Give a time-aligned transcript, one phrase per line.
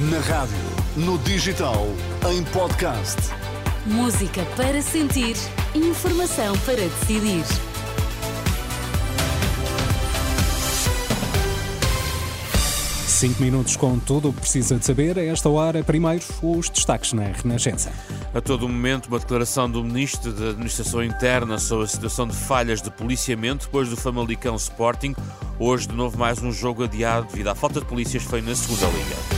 [0.00, 0.54] Na rádio,
[0.96, 1.88] no digital,
[2.30, 3.16] em podcast.
[3.84, 5.34] Música para sentir,
[5.74, 7.42] informação para decidir.
[13.08, 15.18] Cinco minutos com tudo o que precisa de saber.
[15.18, 17.90] A esta hora, primeiro, os destaques na Renascença.
[18.32, 22.80] A todo momento, uma declaração do Ministro da Administração Interna sobre a situação de falhas
[22.80, 25.16] de policiamento depois do Famalicão Sporting.
[25.58, 28.86] Hoje, de novo, mais um jogo adiado devido à falta de polícias foi na segunda
[28.96, 29.37] Liga.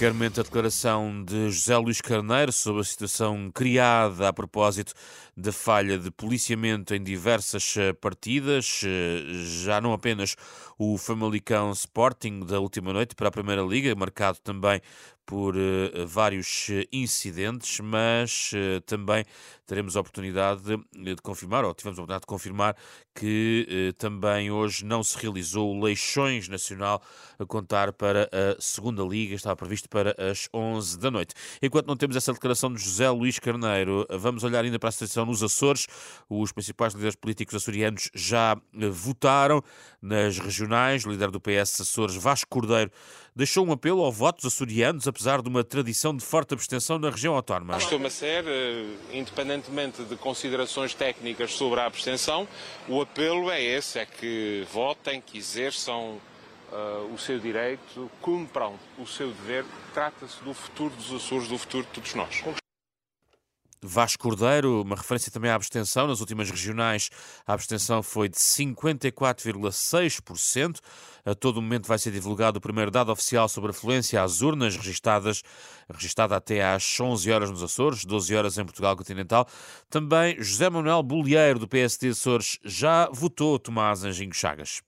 [0.00, 4.94] Qualquer momento a declaração de José Luís Carneiro sobre a situação criada a propósito
[5.36, 9.22] da falha de policiamento em diversas eh, partidas, eh,
[9.62, 10.36] já não apenas
[10.78, 14.80] o Famalicão Sporting da última noite para a Primeira Liga, marcado também
[15.26, 18.50] por uh, vários incidentes, mas
[18.84, 19.24] também
[19.64, 22.76] teremos a oportunidade de, confirmar, ou tivemos a oportunidade de confirmar,
[23.14, 27.00] que também hoje não se realizou o Leixões Nacional
[27.38, 31.34] a contar para a Segunda Liga, estava previsto para as 11 da noite.
[31.60, 35.26] Enquanto não temos essa declaração de José Luís Carneiro, vamos olhar ainda para a situação
[35.26, 35.86] nos Açores.
[36.28, 38.56] Os principais líderes políticos açorianos já
[38.92, 39.62] votaram
[40.00, 41.04] nas regionais.
[41.04, 42.90] O líder do PS Açores, Vasco Cordeiro,
[43.34, 47.10] deixou um apelo ao voto dos açorianos, apesar de uma tradição de forte abstenção na
[47.10, 47.74] região autónoma.
[47.74, 52.46] Costuma ser, eh, independentemente de considerações técnicas sobre a abstenção,
[52.88, 56.20] o apelo é esse, é que votem, que exerçam
[56.72, 61.84] uh, o seu direito, cumpram o seu dever, trata-se do futuro dos Açores, do futuro
[61.84, 62.42] de todos nós.
[63.82, 66.06] Vasco Cordeiro, uma referência também à abstenção.
[66.06, 67.08] Nas últimas regionais,
[67.46, 70.80] a abstenção foi de 54,6%.
[71.24, 74.76] A todo momento vai ser divulgado o primeiro dado oficial sobre a afluência às urnas
[74.76, 75.42] registadas,
[75.90, 79.48] registada até às 11 horas nos Açores, 12 horas em Portugal continental.
[79.88, 84.82] Também José Manuel Bolieiro, do PSD Açores, já votou Tomás Anjinho Chagas.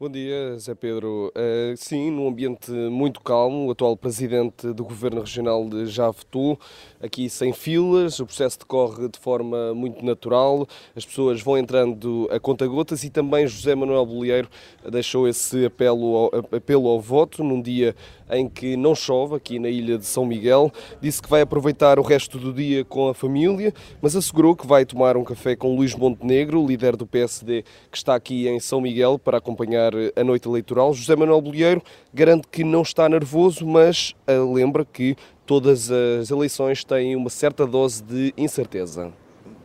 [0.00, 1.30] Bom dia, Zé Pedro.
[1.36, 6.58] Uh, sim, num ambiente muito calmo, o atual presidente do Governo Regional já votou,
[7.02, 10.66] aqui sem filas, o processo decorre de forma muito natural,
[10.96, 14.48] as pessoas vão entrando a conta-gotas e também José Manuel Bolieiro
[14.90, 17.94] deixou esse apelo ao, apelo ao voto num dia
[18.30, 20.72] em que não chove aqui na ilha de São Miguel.
[21.00, 24.84] Disse que vai aproveitar o resto do dia com a família, mas assegurou que vai
[24.84, 29.18] tomar um café com Luís Montenegro, líder do PSD, que está aqui em São Miguel
[29.18, 30.92] para acompanhar a noite eleitoral.
[30.92, 31.82] José Manuel Bolheiro
[32.12, 35.16] garante que não está nervoso, mas eh, lembra que
[35.46, 39.12] todas as eleições têm uma certa dose de incerteza.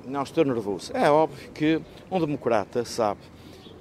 [0.05, 0.91] Não estou nervoso.
[0.95, 3.19] É óbvio que um democrata sabe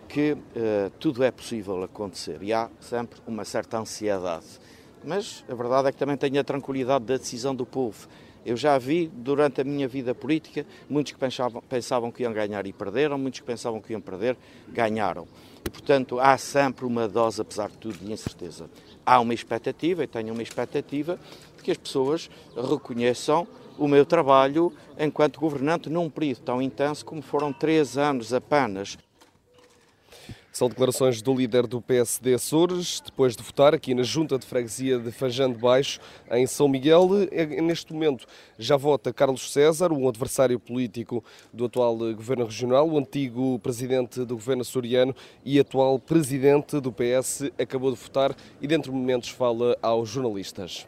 [0.09, 4.47] que uh, tudo é possível acontecer e há sempre uma certa ansiedade
[5.07, 8.09] mas a verdade é que também tenho a tranquilidade da decisão do povo.
[8.45, 12.67] Eu já vi durante a minha vida política muitos que pensavam, pensavam que iam ganhar
[12.67, 14.37] e perderam, muitos que pensavam que iam perder,
[14.69, 15.27] ganharam.
[15.67, 18.69] E, portanto, há sempre uma dose, apesar de tudo, de incerteza.
[19.05, 21.19] Há uma expectativa, e tenho uma expectativa,
[21.57, 23.49] de que as pessoas reconheçam
[23.79, 28.99] o meu trabalho enquanto governante num período tão intenso como foram três anos apenas.
[30.55, 35.01] São declarações do líder do PSD Açores, depois de votar aqui na Junta de Freguesia
[35.01, 35.99] de Fajã de Baixo,
[36.31, 37.09] em São Miguel.
[37.61, 38.25] Neste momento
[38.57, 44.37] já vota Carlos César, um adversário político do atual Governo Regional, o antigo presidente do
[44.37, 45.13] Governo açoriano
[45.45, 48.33] e atual presidente do PS, acabou de votar
[48.63, 50.87] e dentro de momentos fala aos jornalistas.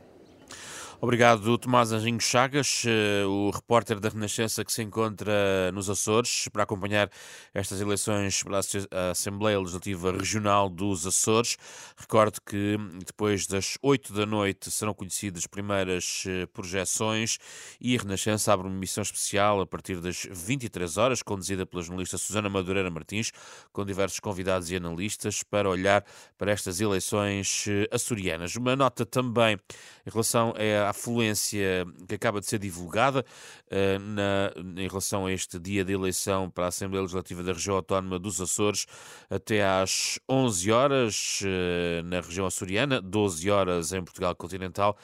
[0.99, 6.63] Obrigado, Tomás Anjinho Chagas, eh, o repórter da Renascença que se encontra nos Açores para
[6.63, 7.11] acompanhar
[7.53, 11.59] estas eleições para a Assembleia Legislativa Regional dos Açores.
[11.99, 17.37] Recordo que depois das 8 da noite serão conhecidas as primeiras eh, projeções
[17.79, 22.17] e a Renascença abre uma missão especial a partir das 23 horas, conduzida pela jornalista
[22.17, 23.33] Susana Madureira Martins,
[23.71, 26.03] com diversos convidados e analistas para olhar
[26.39, 28.57] para estas eleições eh, açorianas.
[28.57, 29.59] Uma nota também
[30.07, 33.25] em relação a a afluência que acaba de ser divulgada
[33.67, 37.77] uh, na, em relação a este dia de eleição para a Assembleia Legislativa da Região
[37.77, 38.87] Autónoma dos Açores
[39.29, 44.97] até às 11 horas uh, na região açoriana, 12 horas em Portugal continental,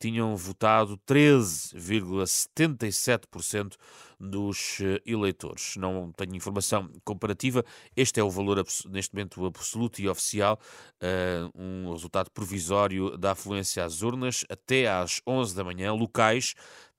[0.00, 3.76] tinham votado 13,77%
[4.18, 5.76] dos eh, eleitores.
[5.76, 7.64] Não tenho informação comparativa.
[7.96, 10.58] Este é o valor neste momento absoluto e oficial,
[11.02, 16.54] uh, um resultado provisório da afluência às urnas até às 11 da manhã, locais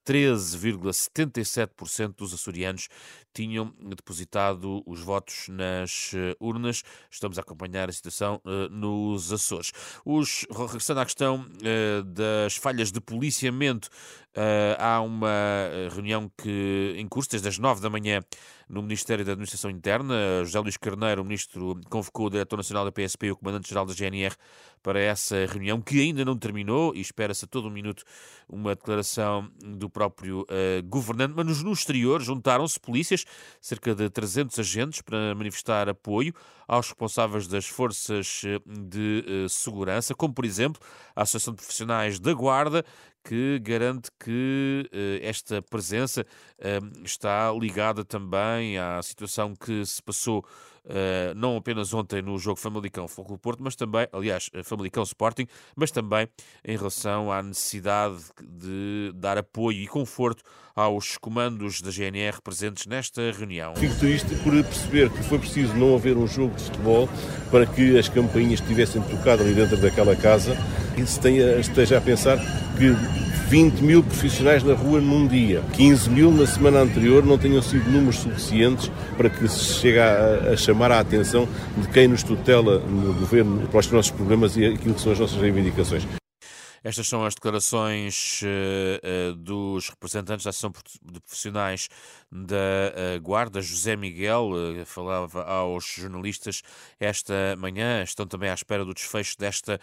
[0.06, 2.88] 13,77% dos açorianos
[3.33, 6.83] tinham depositado os votos nas eh, urnas.
[7.09, 9.71] Estamos a acompanhar a situação uh, nos Açores.
[10.03, 13.88] Os, regressando à questão uh, das falhas de policiamento
[14.36, 15.30] Uh, há uma
[15.94, 18.22] reunião que em curso desde as nove da manhã
[18.72, 20.16] no Ministério da Administração Interna.
[20.45, 23.94] José Luís Carneiro, o ministro, convocou o diretor nacional da PSP e o comandante-geral da
[23.94, 24.33] GNR
[24.81, 28.04] para essa reunião, que ainda não terminou, e espera-se a todo um minuto
[28.48, 31.33] uma declaração do próprio uh, governante.
[31.36, 33.25] Mas no exterior juntaram-se polícias,
[33.60, 36.33] cerca de 300 agentes, para manifestar apoio
[36.68, 40.81] aos responsáveis das forças eh, de uh, segurança, como por exemplo
[41.13, 42.86] a Associação de Profissionais da Guarda,
[43.24, 50.45] que garante que uh, esta presença uh, está ligada também à situação que se passou
[50.85, 55.91] uh, não apenas ontem no jogo Famalicão Foco Porto, mas também, aliás, Famalicão Sporting, mas
[55.91, 56.27] também
[56.63, 60.44] em relação à necessidade de dar apoio e conforto
[60.75, 63.75] aos comandos da GNR presentes nesta reunião.
[63.75, 67.09] Fico triste por perceber que foi preciso não haver um jogo de futebol
[67.50, 70.56] para que as campainhas tivessem tocado ali dentro daquela casa
[70.97, 72.38] e se tenha, esteja a pensar
[72.77, 77.62] que 20 mil profissionais na rua num dia, 15 mil na semana anterior, não tenham
[77.62, 81.45] sido números suficientes para que se chegue a, a chamar a atenção
[81.77, 85.19] de quem nos tutela no governo para os nossos problemas e aquilo que são as
[85.19, 86.20] nossas reivindicações.
[86.83, 90.74] Estas são as declarações uh, uh, dos representantes da Associação
[91.04, 91.89] de Profissionais
[92.31, 93.62] da uh, Guarda.
[93.62, 94.50] José Miguel
[94.86, 96.63] falava aos jornalistas
[97.00, 98.01] esta manhã.
[98.01, 99.80] Estão também à espera do desfecho desta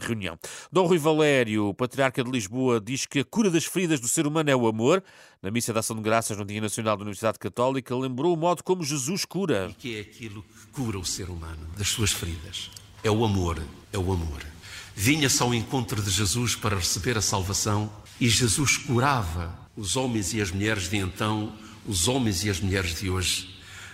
[0.00, 0.38] reunião.
[0.72, 4.50] Dom Rui Valério, patriarca de Lisboa, diz que a cura das feridas do ser humano
[4.50, 5.04] é o amor.
[5.42, 8.64] Na missa da Ação de Graças no Dia Nacional da Universidade Católica, lembrou o modo
[8.64, 9.68] como Jesus cura.
[9.70, 12.70] E que é aquilo que cura o ser humano das suas feridas?
[13.04, 13.62] É o amor,
[13.92, 14.57] é o amor
[14.98, 17.88] vinha-se ao encontro de Jesus para receber a salvação
[18.20, 21.52] e Jesus curava os homens e as mulheres de então,
[21.86, 23.48] os homens e as mulheres de hoje,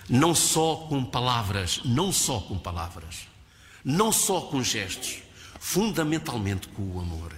[0.09, 3.27] não só com palavras, não só com palavras,
[3.83, 5.19] não só com gestos,
[5.59, 7.31] fundamentalmente com o amor.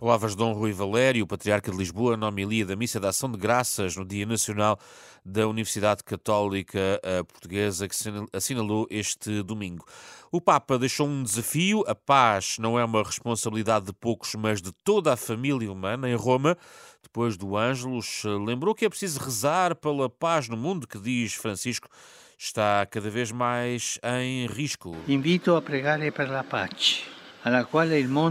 [0.00, 3.36] Palavras de Dom Rui Valério, patriarca de Lisboa, na homilia da Missa da Ação de
[3.36, 4.78] Graças no Dia Nacional
[5.22, 7.94] da Universidade Católica eh, Portuguesa, que
[8.32, 9.84] assinalou este domingo.
[10.32, 14.72] O Papa deixou um desafio: a paz não é uma responsabilidade de poucos, mas de
[14.72, 16.08] toda a família humana.
[16.08, 16.56] Em Roma,
[17.02, 21.90] depois do Ângelus, lembrou que é preciso rezar pela paz no mundo, que diz Francisco
[22.38, 24.96] está cada vez mais em risco.
[25.06, 27.04] Invito a pregar pela paz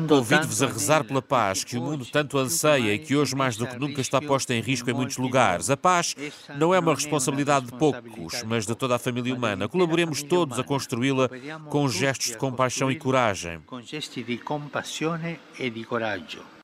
[0.08, 3.66] Convido-vos a rezar pela paz que o mundo tanto anseia e que hoje mais do
[3.66, 5.70] que nunca está posta em risco em muitos lugares.
[5.70, 6.16] A paz
[6.58, 9.68] não é uma responsabilidade de poucos, mas de toda a família humana.
[9.68, 11.30] Colaboremos todos a construí-la
[11.70, 13.62] com gestos de compaixão e coragem.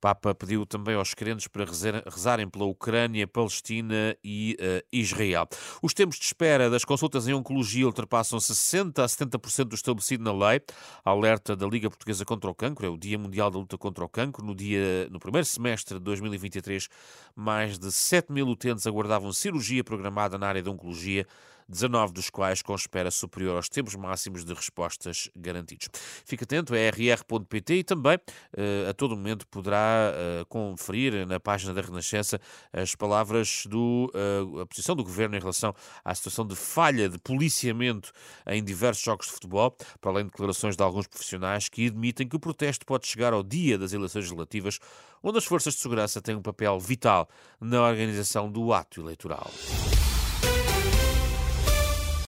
[0.06, 5.48] Papa pediu também aos crentes para rezarem pela Ucrânia, Palestina e uh, Israel.
[5.82, 10.32] Os tempos de espera das consultas em oncologia ultrapassam 60% a 70% do estabelecido na
[10.32, 10.62] lei.
[11.04, 14.08] Alerta da Liga Portuguesa contra o Cancro, é o Dia Mundial da Luta contra o
[14.08, 14.46] Cancro.
[14.46, 16.88] No, dia, no primeiro semestre de 2023,
[17.36, 21.26] mais de 7 mil utentes aguardavam cirurgia programada na área da oncologia
[21.68, 25.88] 19 dos quais com espera superior aos tempos máximos de respostas garantidos.
[26.26, 31.74] Fique atento a rr.pt e também uh, a todo momento poderá uh, conferir na página
[31.74, 32.40] da Renascença
[32.72, 35.74] as palavras do uh, a posição do governo em relação
[36.04, 38.12] à situação de falha de policiamento
[38.48, 42.36] em diversos jogos de futebol, para além de declarações de alguns profissionais que admitem que
[42.36, 44.80] o protesto pode chegar ao dia das eleições legislativas,
[45.24, 47.28] onde as forças de segurança têm um papel vital
[47.60, 49.52] na organização do ato eleitoral.